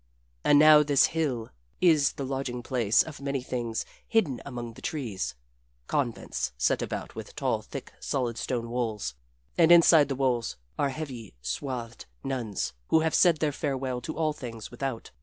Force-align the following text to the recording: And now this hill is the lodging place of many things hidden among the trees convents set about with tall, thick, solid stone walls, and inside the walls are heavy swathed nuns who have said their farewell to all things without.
And 0.43 0.57
now 0.57 0.81
this 0.81 1.05
hill 1.13 1.51
is 1.79 2.13
the 2.13 2.25
lodging 2.25 2.63
place 2.63 3.03
of 3.03 3.21
many 3.21 3.43
things 3.43 3.85
hidden 4.07 4.41
among 4.47 4.73
the 4.73 4.81
trees 4.81 5.35
convents 5.85 6.53
set 6.57 6.81
about 6.81 7.13
with 7.13 7.35
tall, 7.35 7.61
thick, 7.61 7.93
solid 7.99 8.39
stone 8.39 8.71
walls, 8.71 9.13
and 9.59 9.71
inside 9.71 10.07
the 10.07 10.15
walls 10.15 10.57
are 10.75 10.89
heavy 10.89 11.35
swathed 11.43 12.07
nuns 12.23 12.73
who 12.87 13.01
have 13.01 13.13
said 13.13 13.37
their 13.37 13.51
farewell 13.51 14.01
to 14.01 14.17
all 14.17 14.33
things 14.33 14.71
without. 14.71 15.11